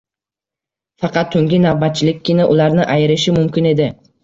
[1.03, 3.91] Faqat tungi navbatchilikkina ularni ayirishi mumkin edi